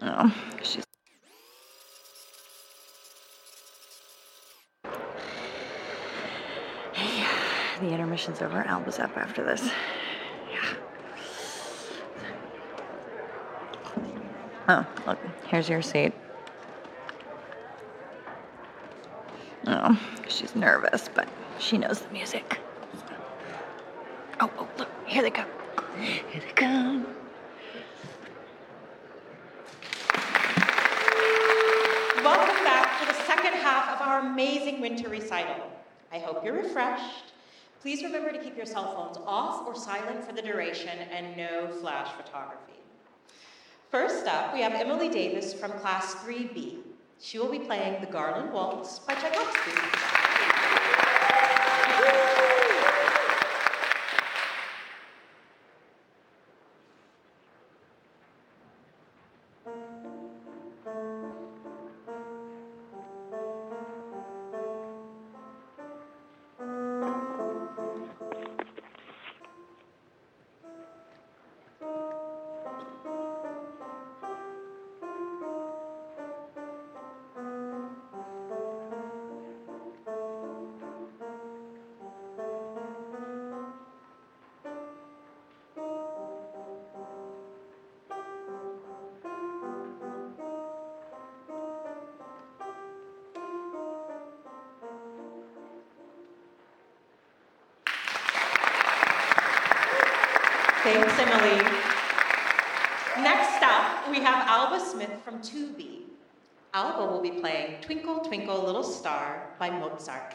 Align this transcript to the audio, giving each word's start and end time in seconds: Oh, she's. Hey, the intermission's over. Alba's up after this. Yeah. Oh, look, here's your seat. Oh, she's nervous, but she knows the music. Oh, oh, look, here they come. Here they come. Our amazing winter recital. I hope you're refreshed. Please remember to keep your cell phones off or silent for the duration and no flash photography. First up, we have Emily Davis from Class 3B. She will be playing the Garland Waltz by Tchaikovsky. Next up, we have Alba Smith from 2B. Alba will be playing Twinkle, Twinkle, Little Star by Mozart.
Oh, 0.00 0.34
she's. 0.62 0.84
Hey, 6.92 7.26
the 7.80 7.92
intermission's 7.92 8.40
over. 8.42 8.58
Alba's 8.58 8.98
up 8.98 9.16
after 9.16 9.44
this. 9.44 9.68
Yeah. 10.52 10.74
Oh, 14.68 14.86
look, 15.06 15.18
here's 15.48 15.68
your 15.68 15.82
seat. 15.82 16.12
Oh, 19.66 20.00
she's 20.28 20.54
nervous, 20.54 21.08
but 21.12 21.28
she 21.58 21.76
knows 21.78 22.00
the 22.00 22.10
music. 22.12 22.60
Oh, 24.40 24.50
oh, 24.58 24.68
look, 24.78 24.88
here 25.06 25.22
they 25.22 25.30
come. 25.30 25.48
Here 25.98 26.22
they 26.40 26.52
come. 26.54 27.06
Our 34.08 34.20
amazing 34.20 34.80
winter 34.80 35.08
recital. 35.08 35.70
I 36.10 36.18
hope 36.18 36.42
you're 36.42 36.54
refreshed. 36.54 37.32
Please 37.82 38.02
remember 38.02 38.32
to 38.32 38.38
keep 38.38 38.56
your 38.56 38.64
cell 38.64 38.94
phones 38.94 39.18
off 39.26 39.66
or 39.66 39.74
silent 39.74 40.24
for 40.24 40.32
the 40.32 40.40
duration 40.40 40.98
and 41.12 41.36
no 41.36 41.68
flash 41.68 42.10
photography. 42.16 42.72
First 43.90 44.26
up, 44.26 44.54
we 44.54 44.60
have 44.62 44.72
Emily 44.72 45.10
Davis 45.10 45.52
from 45.52 45.72
Class 45.72 46.14
3B. 46.16 46.78
She 47.20 47.38
will 47.38 47.50
be 47.50 47.58
playing 47.58 48.00
the 48.00 48.06
Garland 48.06 48.52
Waltz 48.52 48.98
by 49.00 49.14
Tchaikovsky. 49.14 49.77
Next 103.22 103.62
up, 103.62 104.08
we 104.10 104.20
have 104.20 104.46
Alba 104.48 104.80
Smith 104.80 105.10
from 105.22 105.40
2B. 105.40 106.04
Alba 106.72 107.12
will 107.12 107.20
be 107.20 107.32
playing 107.32 107.80
Twinkle, 107.82 108.20
Twinkle, 108.20 108.64
Little 108.64 108.82
Star 108.82 109.50
by 109.58 109.68
Mozart. 109.68 110.34